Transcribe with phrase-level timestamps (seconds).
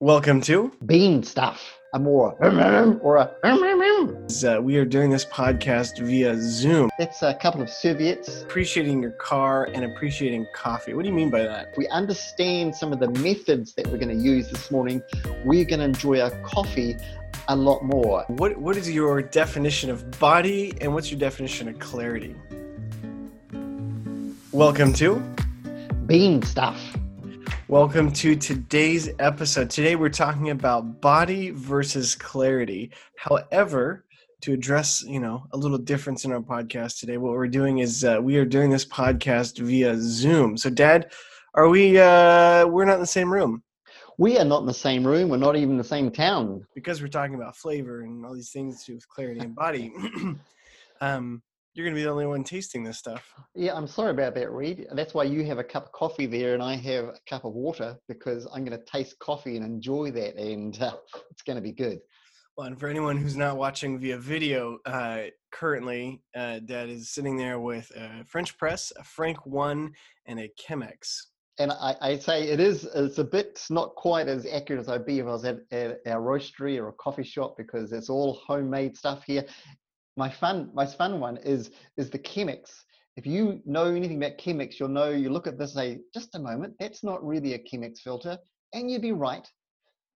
[0.00, 0.70] Welcome to.
[0.86, 1.76] bean stuff.
[1.92, 2.36] A more
[3.02, 6.88] or a Uh, we are doing this podcast via Zoom.
[7.00, 10.94] It's a couple of Soviets Appreciating your car and appreciating coffee.
[10.94, 11.74] What do you mean by that?
[11.76, 15.02] We understand some of the methods that we're going to use this morning,
[15.44, 16.96] we're going to enjoy our coffee
[17.48, 18.24] a lot more.
[18.28, 22.36] What What is your definition of body and what's your definition of clarity?
[24.52, 25.20] Welcome to.
[26.06, 26.80] Bean stuff.
[27.68, 29.68] Welcome to today's episode.
[29.68, 32.92] Today we're talking about body versus clarity.
[33.16, 34.06] However,
[34.40, 38.04] to address, you know, a little difference in our podcast today, what we're doing is
[38.04, 40.56] uh, we are doing this podcast via Zoom.
[40.56, 41.12] So, Dad,
[41.52, 41.98] are we?
[41.98, 43.62] Uh, we're not in the same room
[44.16, 45.28] We are not in the same room.
[45.28, 46.66] We're not even in the same town.
[46.74, 49.92] because we're talking about flavor and all these things to do with clarity and body.
[51.02, 51.42] um,
[51.74, 53.24] you're going to be the only one tasting this stuff.
[53.54, 54.86] Yeah, I'm sorry about that, Reed.
[54.92, 57.52] That's why you have a cup of coffee there and I have a cup of
[57.52, 60.96] water because I'm going to taste coffee and enjoy that, and uh,
[61.30, 62.00] it's going to be good.
[62.56, 67.36] Well, and for anyone who's not watching via video, uh, currently, uh, Dad is sitting
[67.36, 69.92] there with a French press, a Frank One,
[70.26, 71.26] and a Chemex.
[71.60, 75.06] And I, I say it is it's a bit not quite as accurate as I'd
[75.06, 78.40] be if I was at, at our roastery or a coffee shop because it's all
[78.44, 79.44] homemade stuff here.
[80.18, 82.82] My fun my fun one is is the Chemex.
[83.16, 86.34] If you know anything about Chemex, you'll know you look at this and say, just
[86.34, 88.36] a moment, that's not really a Chemex filter.
[88.72, 89.46] And you'd be right.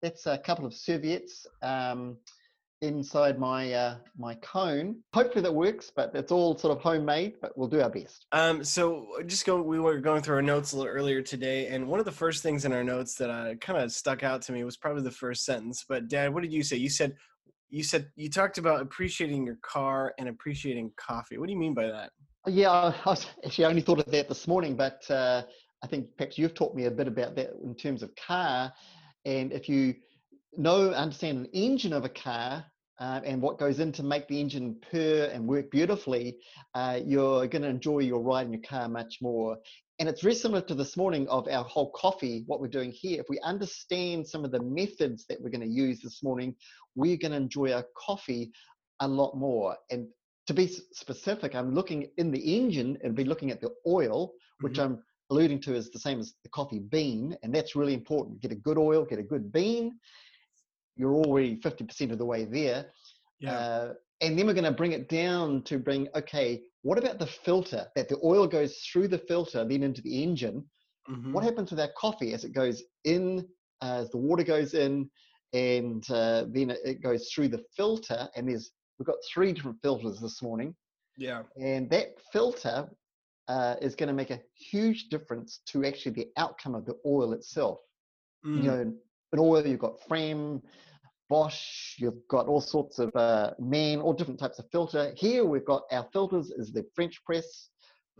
[0.00, 2.16] That's a couple of serviettes um,
[2.80, 5.02] inside my uh, my cone.
[5.14, 8.27] Hopefully that works, but it's all sort of homemade, but we'll do our best.
[8.30, 9.60] Um, so just go.
[9.60, 12.44] We were going through our notes a little earlier today, and one of the first
[12.44, 15.10] things in our notes that uh, kind of stuck out to me was probably the
[15.10, 15.84] first sentence.
[15.88, 16.77] But Dad, what did you say?
[16.77, 17.16] You said
[17.70, 21.38] you said you talked about appreciating your car and appreciating coffee.
[21.38, 22.11] What do you mean by that?
[22.47, 25.42] Yeah, I was actually only thought of that this morning, but uh,
[25.83, 28.72] I think perhaps you've taught me a bit about that in terms of car.
[29.24, 29.94] And if you
[30.56, 32.64] know, understand an engine of a car
[33.00, 36.39] uh, and what goes in to make the engine purr and work beautifully,
[36.74, 39.56] uh, you're going to enjoy your ride in your car much more.
[39.98, 43.20] And it's very similar to this morning of our whole coffee, what we're doing here.
[43.20, 46.55] If we understand some of the methods that we're going to use this morning,
[46.95, 48.53] we're going to enjoy our coffee
[49.01, 49.77] a lot more.
[49.91, 50.07] And
[50.47, 54.75] to be specific, I'm looking in the engine and be looking at the oil, which
[54.75, 54.85] Mhm.
[54.85, 58.41] I'm alluding to is the same as the coffee bean, and that's really important.
[58.41, 59.98] Get a good oil, get a good bean.
[60.97, 62.92] You're already 50% of the way there.
[63.53, 67.26] Uh, and then we're going to bring it down to bring, okay, what about the
[67.26, 67.86] filter?
[67.96, 70.64] That the oil goes through the filter, then into the engine.
[71.08, 71.32] Mhm.
[71.32, 73.46] What happens with our coffee as it goes in,
[73.82, 75.10] uh, as the water goes in,
[75.52, 78.28] and uh, then it, it goes through the filter?
[78.34, 80.74] And there's we've got three different filters this morning
[81.16, 81.42] Yeah.
[81.56, 82.88] and that filter
[83.48, 87.32] uh, is going to make a huge difference to actually the outcome of the oil
[87.32, 87.78] itself.
[88.44, 88.56] Mm.
[88.56, 88.80] You know,
[89.32, 90.62] in oil you've got Fram,
[91.28, 95.12] Bosch, you've got all sorts of uh, man, all different types of filter.
[95.16, 97.68] Here we've got our filters is the French press,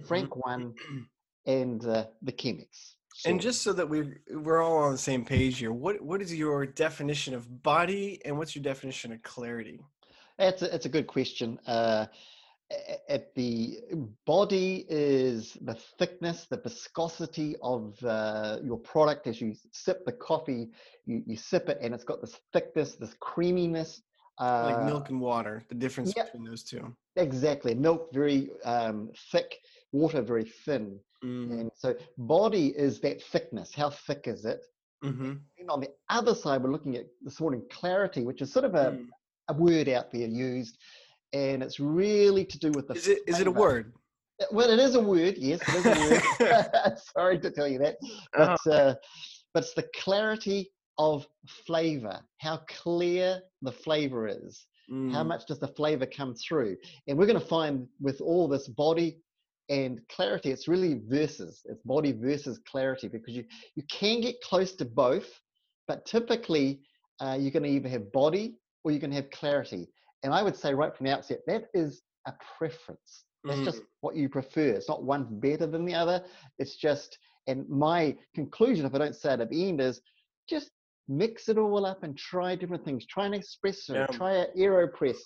[0.07, 0.75] Frank one,
[1.47, 2.95] and uh, the Chemex.
[3.27, 6.33] And just so that we're we're all on the same page here, what what is
[6.35, 9.81] your definition of body and what's your definition of clarity?
[10.39, 11.59] That's a, it's a good question.
[11.67, 12.07] Uh,
[13.09, 13.79] at the
[14.27, 20.69] body is the thickness, the viscosity of uh, your product as you sip the coffee.
[21.07, 24.03] You, you sip it, and it's got this thickness, this creaminess.
[24.39, 26.25] Uh, Like milk and water, the difference yeah.
[26.25, 26.95] between those two.
[27.17, 29.57] Exactly, milk very um, thick,
[29.93, 31.51] water very thin, Mm.
[31.61, 33.75] and so body is that thickness.
[33.75, 34.61] How thick is it?
[35.03, 35.33] Mm-hmm.
[35.59, 38.77] And on the other side, we're looking at this morning clarity, which is sort of
[38.77, 39.07] a, Mm.
[39.49, 40.79] a word out there used,
[41.33, 42.95] and it's really to do with the.
[42.95, 43.93] Is it is it a word?
[44.41, 45.37] Uh, Well, it is a word.
[45.37, 46.23] Yes, it is a word.
[47.17, 47.97] Sorry to tell you that,
[48.35, 48.57] Uh-huh.
[48.65, 48.95] but uh,
[49.55, 51.27] but it's the clarity of
[51.67, 52.21] flavor.
[52.39, 54.67] How clear the flavor is.
[55.11, 55.29] How Mm.
[55.29, 56.77] much does the flavor come through?
[57.07, 59.19] And we're going to find with all this body
[59.71, 61.63] and clarity, it's really versus.
[61.67, 63.45] It's body versus clarity because you
[63.77, 65.29] you can get close to both,
[65.87, 66.81] but typically
[67.21, 69.89] uh, you're going to either have body or you're going to have clarity.
[70.23, 73.25] And I would say right from the outset that is a preference.
[73.45, 74.71] That's just what you prefer.
[74.71, 76.23] It's not one better than the other.
[76.59, 80.01] It's just, and my conclusion, if I don't say it at the end, is
[80.51, 80.71] just
[81.07, 83.07] mix it all up and try different things.
[83.07, 84.07] Try an espresso, Yeah.
[84.09, 85.17] try an AeroPress,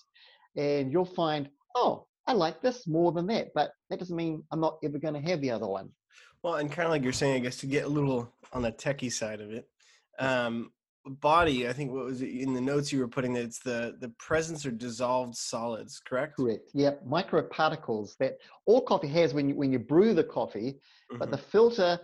[0.55, 3.49] and you'll find, oh, I like this more than that.
[3.53, 5.89] But that doesn't mean I'm not ever going to have the other one.
[6.43, 8.71] Well, and kind of like you're saying, I guess to get a little on the
[8.71, 9.67] techie side of it,
[10.19, 10.71] um,
[11.05, 11.67] body.
[11.67, 14.09] I think what was it in the notes you were putting that it's the the
[14.19, 16.35] presence of dissolved solids, correct?
[16.37, 16.71] Correct.
[16.73, 17.05] Yep.
[17.05, 20.79] Microparticles that all coffee has when you when you brew the coffee,
[21.19, 21.31] but Mhm.
[21.31, 21.99] the filter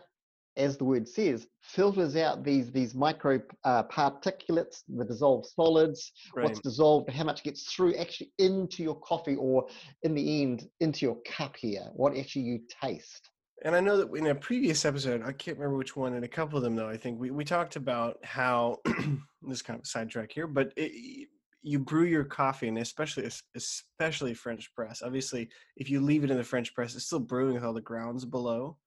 [0.57, 6.43] as the word says, filters out these these micro uh, particulates, the dissolved solids, Right.
[6.43, 9.67] what's dissolved, how much gets through actually into your coffee, or
[10.03, 13.28] in the end into your cup here, what actually you taste.
[13.63, 16.29] And I know that in a previous episode, I can't remember which one, and a
[16.29, 19.85] couple of them though, I think we, we talked about how this is kind of
[19.85, 21.27] sidetrack here, but it,
[21.61, 25.01] you brew your coffee, and especially especially French press.
[25.03, 27.81] Obviously, if you leave it in the French press, it's still brewing with all the
[27.81, 28.77] grounds below.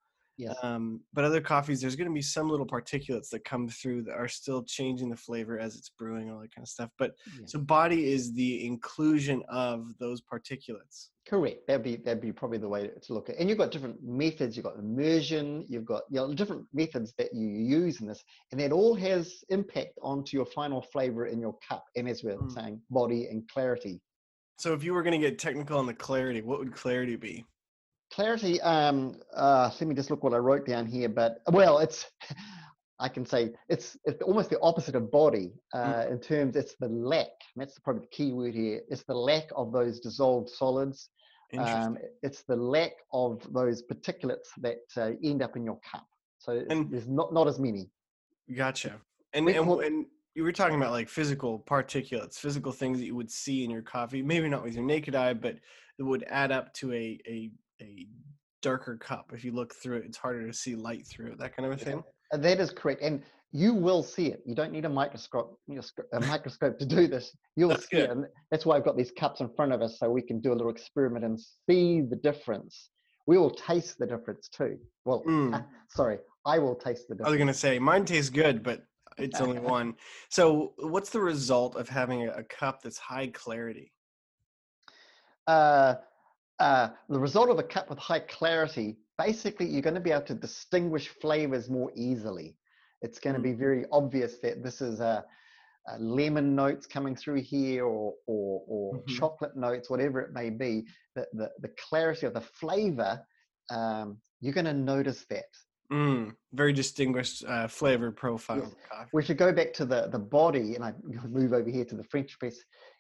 [0.43, 0.57] Yes.
[0.63, 4.15] Um, but other coffees, there's going to be some little particulates that come through that
[4.15, 6.91] are still changing the flavor as it's brewing, all that kind of stuff.
[6.99, 7.47] But Yeah.
[7.47, 11.09] so body is the inclusion of those particulates.
[11.29, 11.67] Correct.
[11.69, 13.37] That'd be that'd be probably the way to look at.
[13.37, 13.41] it.
[13.41, 14.57] And you've got different methods.
[14.57, 15.65] You've got immersion.
[15.69, 19.45] You've got you know, different methods that you use in this, and that all has
[19.49, 21.85] impact onto your final flavor in your cup.
[21.97, 22.53] And as we're Mm.
[22.53, 24.01] saying, body and clarity.
[24.59, 27.45] So if you were going to get technical on the clarity, what would clarity be?
[28.13, 28.61] Clarity.
[28.61, 29.17] Um.
[29.35, 29.71] Uh.
[29.81, 31.09] Let me just look what I wrote down here.
[31.09, 32.07] But well, it's.
[33.01, 36.55] I can say it's it's almost the opposite of body uh, in terms.
[36.55, 37.31] It's the lack.
[37.57, 38.81] That's probably the key word here.
[38.89, 41.09] It's the lack of those dissolved solids.
[41.59, 46.07] Um, it's the lack of those particulates that uh, end up in your cup.
[46.39, 47.91] So And- there's not not as many.
[48.57, 49.01] Gotcha.
[49.33, 53.31] And and, and you were talking about like physical particulates, physical things that you would
[53.31, 54.23] see in your coffee.
[54.23, 55.57] Maybe not with your naked eye, but
[55.99, 57.51] it would add up to a a
[57.83, 58.07] a
[58.63, 59.33] darker cup.
[59.35, 61.39] If you look through it, it's harder to see light through it.
[61.39, 62.03] That kind of a thing.
[62.33, 64.43] Uh, That is correct, and you will see it.
[64.47, 67.37] You don't need a microscope, you know, sc- a microscope to do this.
[67.57, 69.99] You'll That's see it, and that's why I've got these cups in front of us,
[69.99, 71.39] so we can do a little experiment and
[71.69, 72.91] see the difference.
[73.27, 74.79] We will taste the difference too.
[75.05, 75.65] Well, Mm.
[75.89, 77.29] sorry, I will taste the difference.
[77.29, 78.85] I was gonna say mine tastes good, but
[79.19, 79.97] it's only one.
[80.31, 83.93] So what's the result of having a cup that's high clarity?
[85.47, 85.97] uh,
[86.63, 90.23] uh, the result of a cup with high clarity, basically you're going to be able
[90.27, 92.57] to distinguish flavors more easily.
[93.01, 95.25] It's going to be very obvious that this is a,
[95.89, 99.19] a lemon notes coming through here or, or, or Mhm.
[99.19, 100.85] chocolate notes, whatever it may be.
[101.17, 103.21] The, the, the clarity of the flavor,
[103.71, 105.51] um, you're going to notice that.
[105.93, 109.09] Mm, very distinguished uh, flavor profile Yes.
[109.13, 110.95] We should go back to the, the body, and I
[111.29, 112.57] move over here to the French press.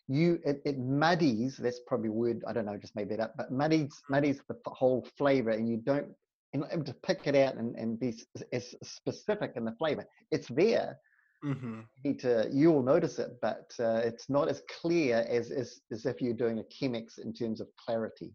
[0.08, 1.56] You it, it muddies.
[1.56, 2.76] That's probably a word I don't know.
[2.76, 3.34] Just made that up.
[3.36, 6.08] But muddies muddies the whole flavor, and you don't
[6.52, 8.14] and able to pick it out and, and be
[8.52, 10.04] as specific in the flavor.
[10.30, 10.98] It's there.
[11.42, 16.04] hmm You to you'll notice it, but uh, it's not as clear as, as as
[16.04, 18.32] if you're doing a chemex in terms of clarity.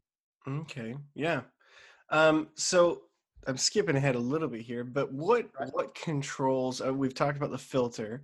[0.47, 0.95] Okay.
[1.13, 1.41] Yeah.
[2.09, 3.03] Um, so
[3.47, 5.73] I'm skipping ahead a little bit here, but what Right.
[5.73, 6.81] what controls?
[6.81, 8.23] Uh, we've talked about the filter.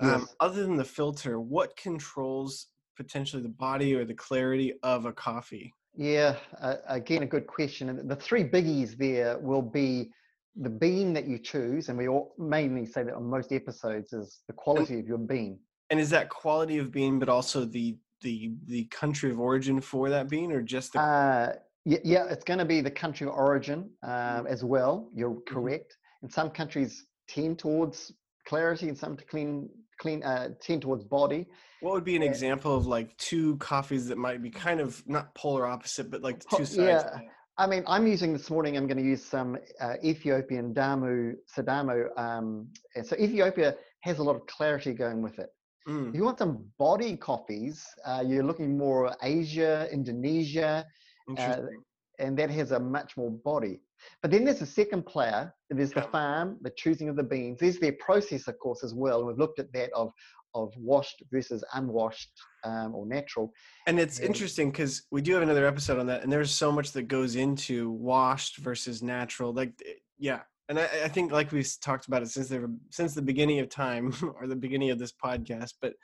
[0.00, 0.36] Um, Yes.
[0.40, 2.66] Other than the filter, what controls
[2.96, 5.72] potentially the body or the clarity of a coffee?
[5.96, 7.88] Yeah, uh, again, a good question.
[7.88, 10.10] And the three biggies there will be
[10.56, 14.42] the bean that you choose, and we all mainly say that on most episodes is
[14.48, 15.60] the quality of your bean.
[15.90, 20.10] And is that quality of bean, but also the the the country of origin for
[20.10, 21.00] that bean, or just the?
[21.00, 21.52] Uh,
[21.84, 25.10] yeah, yeah, it's going to be the country of origin um, as well.
[25.14, 25.96] You're correct.
[26.22, 28.12] And some countries tend towards
[28.46, 31.46] clarity, and some to clean, clean, uh, tend towards body.
[31.80, 32.28] what would be an yeah.
[32.30, 36.42] example of like two coffees that might be kind of not polar opposite, but like
[36.56, 36.78] two sides?
[36.78, 37.20] yeah.
[37.56, 38.76] I mean, I'm using this morning.
[38.76, 42.08] I'm going to use some uh, Ethiopian Damu Sidamo.
[42.18, 42.68] Um,
[43.04, 45.50] so Ethiopia has a lot of clarity going with it.
[45.86, 50.84] Mm, If you want some body coffees, uh, you're looking more Asia, Indonesia,
[51.28, 51.82] interesting.
[52.18, 53.80] and that has a much more body.
[54.22, 55.52] But then there's the second player.
[55.70, 57.58] There's the farm, the choosing of the beans.
[57.60, 59.18] There's their process, of course, as well.
[59.18, 60.12] And we've looked at that of
[60.56, 62.30] of washed versus unwashed
[62.62, 63.52] um, or natural.
[63.88, 64.26] And it's Yeah.
[64.26, 67.34] interesting because we do have another episode on that, and there's so much that goes
[67.34, 69.52] into washed versus natural.
[69.52, 73.14] Like, eh, yeah, and I, I think like we've talked about it since the since
[73.14, 75.72] the beginning of time or the beginning of this podcast.
[75.82, 75.94] But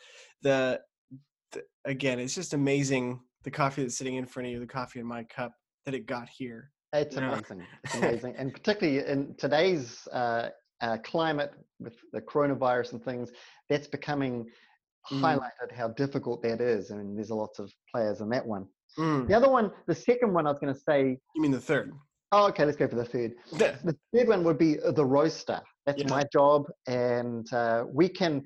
[0.43, 0.81] the,
[1.53, 5.01] the again, it's just amazing the coffee that's sitting in front of you, the coffee
[5.01, 5.53] in my cup,
[5.87, 6.71] that it got here.
[6.93, 7.33] It's Yeah.
[7.35, 7.67] amazing.
[7.85, 8.35] It's amazing.
[8.37, 13.31] and particularly in today's uh, uh, climate with the coronavirus and things,
[13.69, 14.47] that's becoming
[15.11, 15.23] Mm.
[15.23, 16.91] highlighted how difficult that is.
[16.91, 18.67] I mean, there's a lots of players in that one.
[18.99, 21.59] Mm, The other one, the second one I was going to say, you mean the
[21.61, 21.91] third?
[22.33, 23.33] oh, okay, let's go for the third.
[23.53, 25.59] The third one would be the roaster.
[25.87, 26.11] That's Yeah.
[26.11, 26.67] my job.
[26.87, 28.45] And uh, we can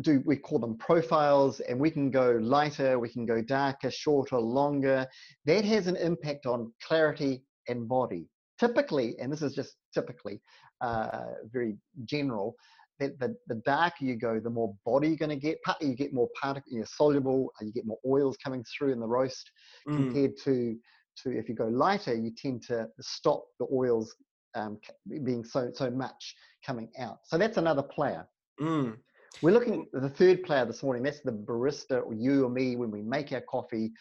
[0.00, 4.38] do, we call them profiles, and we can go lighter, we can go darker, shorter,
[4.38, 5.06] longer.
[5.44, 8.28] That has an impact on clarity and body.
[8.58, 10.40] Typically, and this is just typically
[10.80, 12.54] uh, very general,
[12.98, 15.62] that the, the darker you go, the more body you're going to get.
[15.64, 19.00] Partly you get more particle, you know, soluble, you get more oils coming through in
[19.00, 19.50] the roast
[19.88, 20.76] Mm, compared to
[21.22, 24.14] to if you go lighter, you tend to stop the oils
[24.54, 24.78] um,
[25.24, 26.34] being so so much
[26.64, 27.18] coming out.
[27.24, 28.26] So that's another player.
[28.60, 28.96] Mm.
[29.40, 31.02] We're looking at the third player this morning.
[31.02, 33.92] That's the barista, or you or me, when we make our coffee,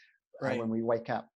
[0.44, 1.28] uh, when we wake up.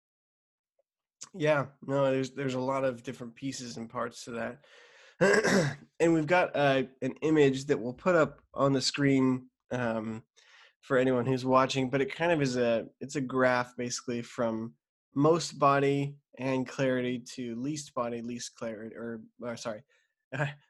[1.34, 6.28] Yeah, no, there's there's a lot of different pieces and parts to that, and we've
[6.28, 10.24] got uh, an image that we'll put up on the screen um,
[10.82, 11.90] for anyone who's watching.
[11.90, 14.74] But it kind of is a it's a graph basically from
[15.16, 19.82] most body and clarity to least body, least clarity, or, or sorry,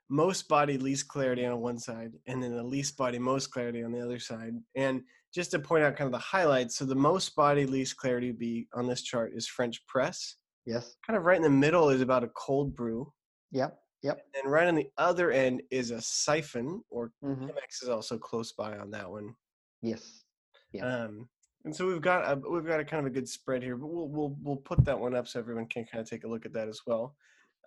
[0.09, 3.91] most body, least clarity on one side, and then the least body, most clarity on
[3.91, 4.53] the other side.
[4.75, 5.01] And
[5.33, 8.67] just to point out kind of the highlights, so the most body, least clarity be
[8.73, 10.35] on this chart is French press
[10.65, 10.95] Yes.
[11.05, 13.11] kind of right in the middle is about a cold brew.
[13.51, 13.77] Yep.
[14.01, 14.21] Yep.
[14.35, 18.51] And right on the other end is a siphon, or hmm Chemex is also close
[18.51, 19.35] by on that one.
[19.81, 20.23] Yes.
[20.71, 20.85] Yeah.
[20.85, 21.29] Um,
[21.63, 23.87] and so we've got a, we've got a kind of a good spread here, but
[23.87, 26.45] we'll we'll we'll put that one up so everyone can kind of take a look
[26.45, 27.15] at that as well.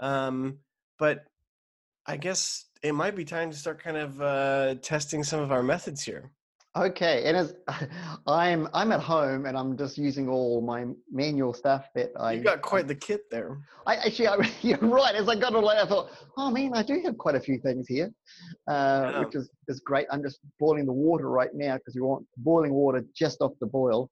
[0.00, 0.58] Um,
[0.98, 1.24] but
[2.08, 5.62] I guess it might be time to start kind of uh, testing some of our
[5.62, 6.30] methods here.
[6.74, 7.54] Okay, and as
[8.26, 12.44] I'm I'm at home and I'm just using all my manual stuff that I You've
[12.44, 13.58] got quite the kit there.
[13.86, 15.14] I actually, I, you're right.
[15.14, 17.58] As I got all that, I thought, oh man, I do have quite a few
[17.58, 18.10] things here,
[18.68, 19.20] uh, Yeah.
[19.24, 20.06] which is, is great.
[20.10, 23.66] I'm just boiling the water right now because we want boiling water just off the
[23.66, 24.10] boil.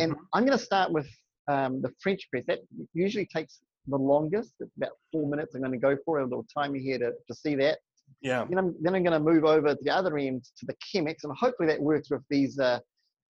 [0.00, 0.18] And Mhm.
[0.32, 1.08] I'm going to start with
[1.48, 2.44] um, the French press.
[2.46, 2.60] That
[2.94, 4.54] usually takes the longest.
[4.60, 5.54] It's about four minutes.
[5.54, 7.78] I'm going to go for a little time here to, to see that.
[8.22, 10.74] yeah, Then I'm then I'm going to move over to the other end to the
[10.84, 12.78] Chemex, and hopefully that works with these uh,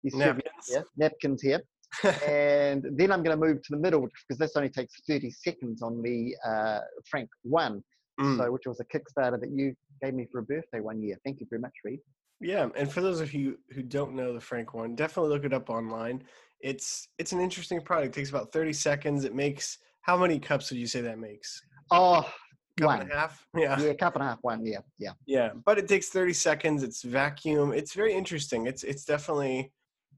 [0.02, 0.66] these napkins.
[0.68, 1.62] here, napkins here
[2.26, 5.80] and then I'm going to move to the middle because this only takes 30 seconds
[5.80, 7.82] on the uh, Frank One,
[8.20, 8.36] Mm.
[8.36, 11.16] so which was a Kickstarter that you gave me for a birthday one year.
[11.24, 11.98] Thank you very much, Reed.
[12.40, 15.52] Yeah, and for those of you who don't know the Frank one, definitely look it
[15.52, 16.22] up online.
[16.60, 18.16] It's it's an interesting product.
[18.16, 19.24] It takes about 30 seconds.
[19.24, 21.62] It makes how many cups would you say that makes?
[21.90, 22.30] Oh,
[22.78, 23.00] Cup one.
[23.02, 23.46] and a half?
[23.56, 23.80] Yeah.
[23.80, 24.38] Yeah, cup and a half.
[24.42, 24.66] One.
[24.66, 25.12] Yeah, yeah.
[25.26, 25.50] Yeah.
[25.64, 26.82] But it takes 30 seconds.
[26.82, 27.72] It's vacuum.
[27.72, 28.66] It's very interesting.
[28.66, 29.72] It's it's definitely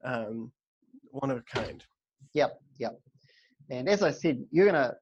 [0.05, 0.51] um,
[1.11, 1.85] one of a kind.
[2.35, 2.99] Yep, yep.
[3.71, 4.95] And as I said, you're gonna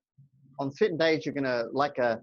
[0.59, 2.21] on certain days you're gonna like a,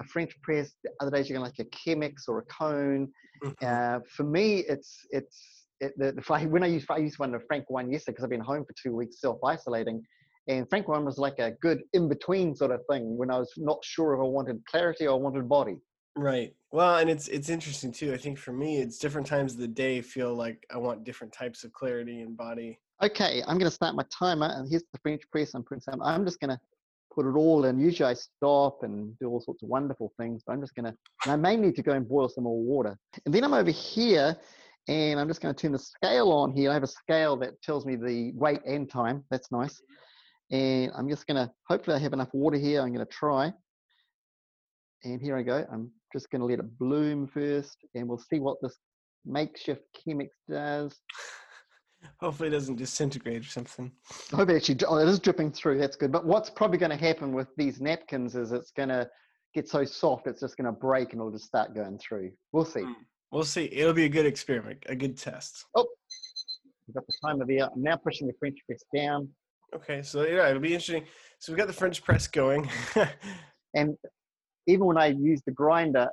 [0.00, 0.72] a French press.
[0.84, 3.08] The other days you're gonna like a Chemex or a cone.
[3.42, 3.54] Mhm.
[3.62, 7.40] Uh, for me, it's it's it, the, the when I used I used one the
[7.46, 10.02] Frank one yesterday because I've been home for two weeks self isolating,
[10.48, 13.52] and Frank one was like a good in between sort of thing when I was
[13.56, 15.78] not sure if I wanted clarity or I wanted body.
[16.16, 16.54] Right.
[16.72, 18.12] Well, and it's it's interesting too.
[18.12, 21.32] I think for me, it's different times of the day feel like I want different
[21.32, 22.78] types of clarity and body.
[23.02, 25.54] Okay, I'm going to start my timer, and here's the French press.
[25.54, 26.02] I'm putting some.
[26.02, 26.58] I'm just going to
[27.14, 27.78] put it all in.
[27.78, 30.94] Usually I stop and do all sorts of wonderful things, but I'm just going to.
[31.24, 32.96] And I may need to go and boil some more water.
[33.26, 34.36] And then I'm over here,
[34.88, 36.70] and I'm just going to turn the scale on here.
[36.70, 39.24] I have a scale that tells me the weight and time.
[39.30, 39.80] That's nice.
[40.52, 41.50] And I'm just going to.
[41.68, 42.82] Hopefully I have enough water here.
[42.82, 43.52] I'm going to try.
[45.04, 45.66] And here I go.
[45.72, 48.76] I'm just going to let it bloom first, and we'll see what this
[49.24, 50.96] makeshift Chemex does.
[52.20, 53.90] Hopefully, it doesn't disintegrate or something.
[54.32, 55.78] I hope it actually, oh, it is dripping through.
[55.78, 56.12] That's good.
[56.12, 59.08] But what's probably going to happen with these napkins is it's going to
[59.54, 62.32] get so soft, it's just going to break and it'll just start going through.
[62.52, 62.80] We'll see.
[62.80, 62.94] Mm.
[63.30, 63.68] We'll see.
[63.72, 65.64] It'll be a good experiment, a good test.
[65.74, 65.86] Oh,
[66.86, 67.64] we've got the timer there.
[67.64, 69.28] I'm now pushing the French press down.
[69.74, 71.04] Okay, so yeah, it'll be interesting.
[71.38, 72.68] So we've got the French press going.
[73.74, 73.96] And
[74.66, 76.08] even when I use the grinder,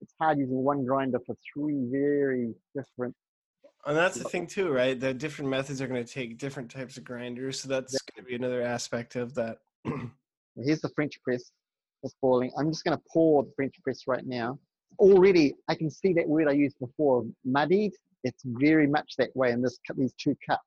[0.00, 3.14] it's hard using one grinder for three very different.
[3.86, 4.98] And that's the thing too, right?
[4.98, 8.28] The different methods are going to take different types of grinders, so that's going to
[8.28, 9.58] be another aspect of that.
[10.56, 11.50] Here's the French press.
[12.02, 12.50] It's boiling.
[12.58, 14.58] I'm just going to pour the French press right now.
[14.98, 17.92] Already, I can see that word I used before, muddied.
[18.24, 20.62] It's very much that way in this these two cups.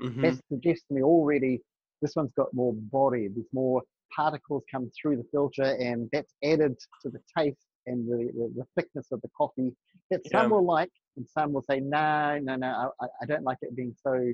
[0.00, 0.22] Mhm.
[0.22, 1.60] that suggests to me already
[2.02, 3.28] this one's got more body.
[3.28, 3.82] There's more
[4.14, 8.64] particles come through the filter, and that's added to the taste and the, the, the
[8.76, 9.74] thickness of the coffee
[10.10, 10.56] that some Yeah.
[10.56, 13.94] will like, and some will say, no, no, no, I, I don't like it being
[14.02, 14.32] so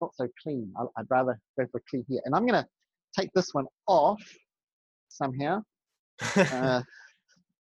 [0.00, 0.72] not so clean.
[0.78, 2.20] I, I'd rather go for clean here.
[2.24, 2.66] And I'm going to
[3.18, 4.22] take this one off
[5.08, 5.62] somehow.
[6.36, 6.82] Uh,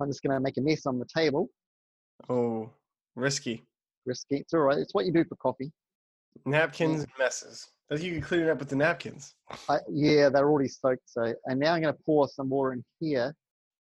[0.01, 1.49] I'm just going to make a mess on the table.
[2.29, 2.69] oh,
[3.15, 3.63] risky.
[4.05, 4.37] Risky.
[4.37, 4.77] It's all right.
[4.77, 5.71] It's what you do for coffee.
[6.45, 7.67] Napkins and messes.
[7.91, 9.33] I think you can clean it up with the napkins.
[9.67, 11.09] I, yeah, they're already soaked.
[11.09, 13.35] So, and now I'm going to pour some more in here,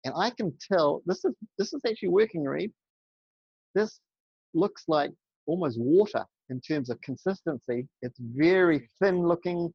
[0.05, 2.73] and I can tell this is this is actually working, Reed.
[3.75, 4.00] This
[4.55, 5.12] looks like
[5.47, 7.88] almost water in terms of consistency.
[8.02, 9.73] It's very thin looking,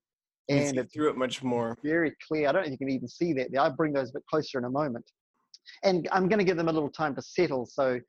[0.50, 1.78] and it's through it much more.
[1.84, 2.48] very clear.
[2.48, 3.50] I don't know if you can even see that.
[3.58, 5.06] I'll bring those a bit closer in a moment.
[5.84, 7.66] And I'm going to give them a little time to settle.
[7.66, 8.00] So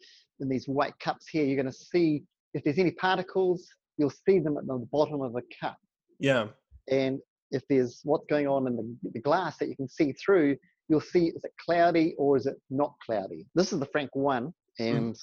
[0.40, 3.68] in these white cups here, you're going to see if there's any particles,
[3.99, 5.76] you'll see them at the bottom of the cup.
[6.18, 6.49] Yeah.
[6.90, 7.20] And
[7.50, 10.56] if there's what's going on in the, the glass that you can see through,
[10.88, 13.46] you'll see is it cloudy or is it not cloudy.
[13.54, 14.96] This is the Frank one, Mm.
[14.96, 15.16] and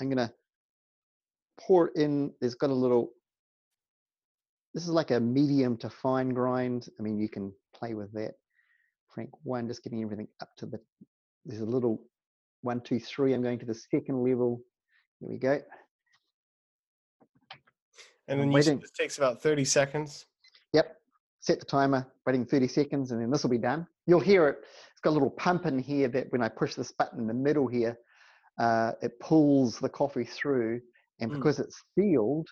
[0.00, 0.32] I'm gonna
[1.60, 2.32] pour it in.
[2.40, 3.10] It's got a little.
[4.74, 6.88] This is like a medium to fine grind.
[6.98, 8.32] I mean, you can play with that.
[9.14, 10.80] Frank one, just getting everything up to the.
[11.44, 12.02] There's a little
[12.62, 13.34] one, two, three.
[13.34, 14.62] I'm going to the second level.
[15.20, 15.60] Here we go.
[18.28, 18.78] And then waiting.
[18.78, 20.26] this takes about 30 seconds.
[20.72, 20.96] Yep.
[21.40, 23.86] Set the timer, waiting 30 seconds, and then this will be done.
[24.06, 24.58] You'll hear it.
[24.92, 27.34] It's got a little pump in here that when I push this button in the
[27.34, 27.98] middle here,
[28.60, 30.80] uh, it pulls the coffee through.
[31.20, 31.34] And Mm.
[31.34, 32.48] because it's sealed,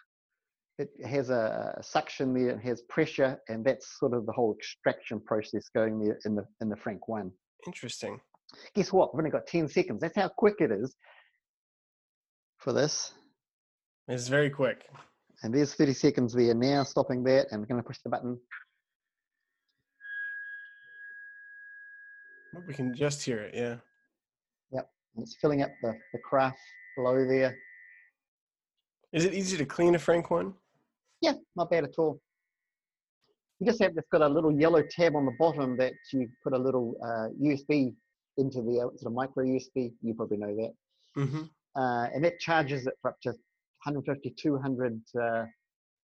[0.79, 4.55] it has a, a suction there, it has pressure, and that's sort of the whole
[4.55, 7.33] extraction process going there in the in the Frank one.
[7.67, 8.21] Interesting.
[8.75, 9.15] Guess what?
[9.15, 10.00] We've only got 10 seconds.
[10.00, 10.97] That's how quick it is
[12.59, 13.12] for this.
[14.09, 14.89] It's very quick.
[15.42, 18.38] And there's 30 seconds there now, stopping that, and I'm going to push the button.
[22.66, 23.54] We can just hear it.
[23.54, 23.76] Yeah.
[25.14, 26.54] And it's filling up the, the carafe
[26.97, 27.56] below there.
[29.12, 30.54] Is it easy to clean a Frank one?
[31.20, 32.20] Yeah, not bad at all.
[33.59, 36.52] You just have, it's got a little yellow tab on the bottom that you put
[36.52, 37.94] a little uh, USB
[38.38, 39.92] into the uh, sort of micro USB.
[40.00, 40.73] You probably know that.
[41.18, 41.42] Mm-hmm.
[41.76, 43.35] Uh, and that charges it for up to
[43.84, 45.44] 150, 200 uh,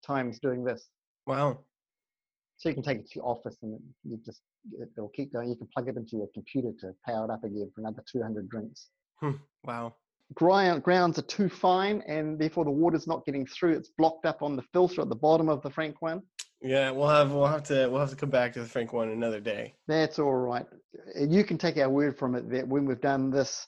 [0.05, 0.88] times doing this.
[1.25, 1.59] Wow.
[2.57, 4.41] So you can take it to your office and you just,
[4.79, 5.50] it- it'll keep going.
[5.50, 8.50] You can plug it into your computer to power it up again for another 200
[8.50, 8.88] drinks.
[9.63, 9.95] Wow.
[10.33, 13.74] Ground, grounds are too fine and therefore the water's not getting through.
[13.77, 16.21] It's blocked up on the filter at the bottom of the Frank one.
[16.59, 19.09] Yeah, we'll have we'll have to we'll have to come back to the Frank one
[19.09, 19.75] another day.
[19.88, 20.65] That's all right.
[21.15, 23.67] You can take our word from it that when we've done this,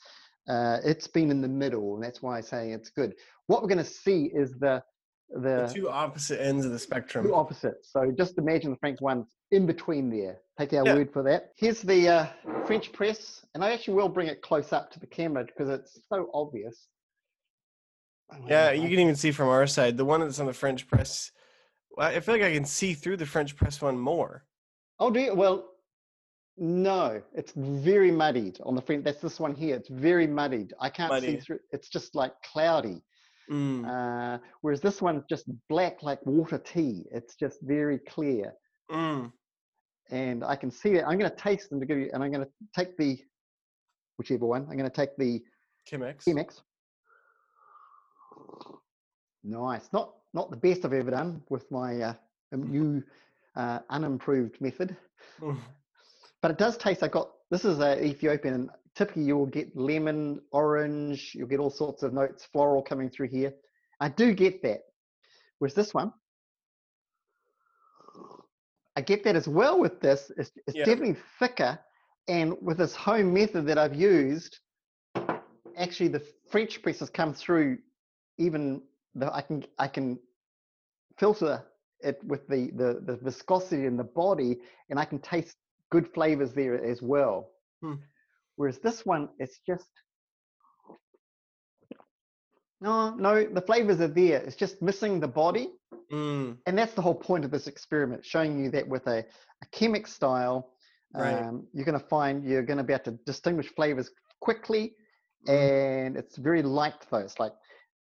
[0.50, 3.14] uh, it's been in the middle, and that's why I say it's good.
[3.48, 4.84] What we're going to see is the
[5.32, 7.26] The the two opposite ends of the spectrum.
[7.26, 7.92] two opposites.
[7.92, 10.42] So just imagine the French one's in between there.
[10.58, 10.96] Take our Yeah.
[10.96, 11.52] word for that.
[11.56, 12.26] Here's the uh,
[12.66, 16.00] French press, and I actually will bring it close up to the camera because it's
[16.12, 16.88] so obvious.
[18.32, 20.88] Oh, Yeah, you can even see from our side the one that's on the French
[20.88, 21.32] press.
[21.98, 24.46] I feel like I can see through the French press one more.
[25.00, 25.34] Oh, do you?
[25.36, 25.70] Well,
[26.60, 29.04] no, it's very muddied on the front.
[29.04, 29.76] That's this one here.
[29.76, 30.74] It's very muddied.
[30.80, 31.60] I can't see through.
[31.72, 33.02] It's just like cloudy.
[33.50, 33.86] Mm.
[33.88, 37.06] Uh, whereas this one's just black like water tea.
[37.12, 38.54] It's just very clear.
[38.92, 39.32] Mm.
[40.12, 41.08] And I can see that.
[41.08, 43.20] I'm going to taste them to give you, and I'm going to take the,
[44.18, 45.42] whichever one, I'm going to take the
[45.90, 46.26] Chemex.
[46.26, 46.62] Chemex.
[49.44, 49.90] Nice.
[49.94, 52.14] Not not the best I've ever done with my uh,
[52.52, 53.04] new
[53.56, 54.96] uh, unimproved method.
[56.42, 57.04] But it does taste.
[57.04, 58.54] I got oh, this is a Ethiopian.
[58.54, 61.34] And typically, you will get lemon, orange.
[61.36, 63.54] You'll get all sorts of notes, floral coming through here.
[64.00, 64.82] I do get that.
[65.58, 66.14] Whereas this one,
[68.96, 69.80] I get that as well.
[69.80, 70.86] With this, it's, it's Yeah.
[70.86, 71.78] definitely thicker,
[72.28, 74.60] and with this home method that I've used,
[75.78, 77.80] actually the French presses come through.
[78.38, 78.82] Even
[79.16, 80.18] though I can I can
[81.18, 81.66] filter
[82.00, 85.58] it with the the, the viscosity in the body, and I can taste
[85.92, 87.50] good flavors there as well.
[87.82, 87.96] Hmm.
[88.56, 89.88] Whereas this one, it's just
[92.82, 93.44] no, no.
[93.46, 94.42] The flavors are there.
[94.42, 95.70] It's just missing the body,
[96.12, 96.58] Mm.
[96.66, 100.08] and that's the whole point of this experiment, showing you that with a, a Chemex
[100.08, 100.74] style,
[101.14, 101.34] Right.
[101.44, 104.96] um, you're going to find you're going to be able to distinguish flavors quickly,
[105.48, 105.50] Mm.
[106.08, 107.18] and it's very light though.
[107.18, 107.54] It's like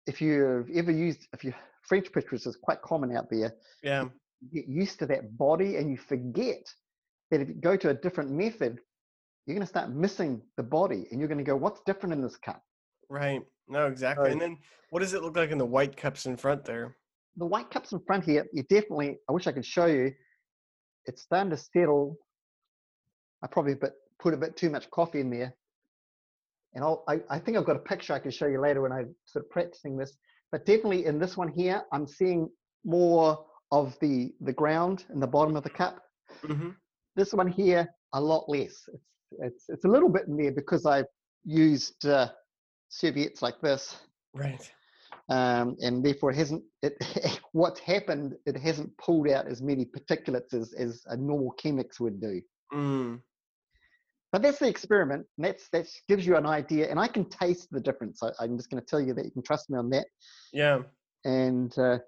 [0.07, 4.09] if you've ever used if you French press is quite common out there Yeah.
[4.53, 6.63] get used to that body and you forget
[7.31, 8.79] that if you go to a different method,
[9.45, 12.21] you're going to start missing the body and you're going to go, what's different in
[12.21, 12.61] this cup?
[13.09, 13.41] Right.
[13.67, 14.31] No, exactly.
[14.31, 14.57] And then
[14.89, 16.95] what does it look like in the white cups in front there?
[17.37, 20.11] The white cups in front here, you definitely, I wish I could show you,
[21.05, 22.17] it's starting to settle.
[23.43, 25.53] I probably bit, put a bit too much coffee in there.
[26.73, 28.91] And I'll, I, I think I've got a picture I can show you later when
[28.91, 30.17] I'm sort of practicing this.
[30.51, 32.49] But definitely in this one here, I'm seeing
[32.83, 36.01] more of the, the ground in the bottom of the cup.
[36.43, 36.69] Mm-hmm.
[37.15, 39.03] This one here a lot less it's
[39.39, 41.05] it's, it's a little bit in there because i've
[41.43, 42.29] used uh,
[42.89, 43.97] serviettes like this
[44.33, 44.71] Right.
[45.29, 46.93] um, and therefore it hasn't it
[47.51, 52.19] what's happened it hasn't pulled out as many particulates as, as a normal Chemex would
[52.21, 52.41] do
[52.73, 53.21] Mm.
[54.31, 57.67] but that's the experiment and that's that gives you an idea and i can taste
[57.71, 59.89] the difference I, i'm just going to tell you that you can trust me on
[59.91, 60.07] that
[60.53, 60.79] Yeah.
[61.25, 61.99] and uh,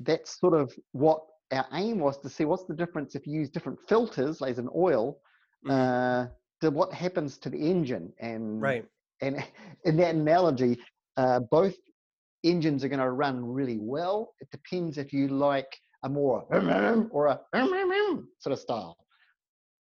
[0.00, 1.20] that's sort of what
[1.54, 4.68] our aim was to see what's the difference if you use different filters as an
[4.74, 5.18] oil
[5.66, 5.70] Mm.
[5.70, 6.28] uh,
[6.60, 8.84] to what happens to the engine and Right.
[9.22, 9.42] and
[9.84, 10.78] in that analogy
[11.16, 11.74] uh, both
[12.42, 16.40] engines are going to run really well it depends if you like a more
[17.16, 17.40] or a
[18.42, 18.96] sort of style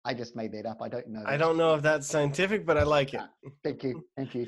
[0.07, 0.81] I just made that up.
[0.81, 1.25] I don't know.
[1.27, 3.23] I don't know if that's scientific, but I like it.
[3.65, 4.05] Thank you.
[4.17, 4.47] Thank you.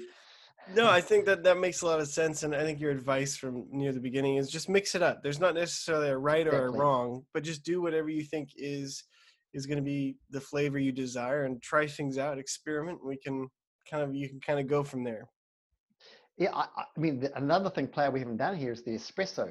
[0.75, 3.37] No, I think that that makes a lot of sense, and I think your advice
[3.37, 5.23] from near the beginning is just mix it up.
[5.23, 6.79] There's not necessarily a right or Exactly.
[6.79, 9.05] a wrong, but just do whatever you think is
[9.55, 13.03] is going to be the flavor you desire, and try things out, experiment.
[13.05, 13.49] We can
[13.91, 15.25] kind of you can kind of go from there.
[16.37, 18.93] Yeah, I, I I mean, the, another thing, player, we haven't done here is the
[18.93, 19.51] espresso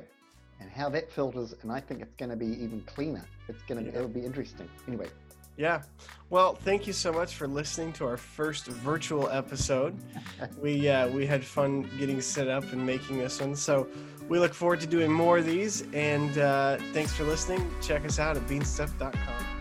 [0.62, 1.54] and how that filters.
[1.64, 3.26] And I think it's going to be even cleaner.
[3.50, 3.98] It's going to, Yeah.
[3.98, 4.70] it'll be interesting.
[4.88, 5.08] Anyway,
[5.58, 5.82] Yeah.
[6.30, 9.98] Well, thank you so much for listening to our first virtual episode.
[10.62, 13.56] we uh, we had fun getting set up and making this one.
[13.56, 13.88] So
[14.30, 15.84] we look forward to doing more of these.
[15.94, 17.70] And uh, thanks for listening.
[17.82, 19.57] Check us out at beanstuff.com.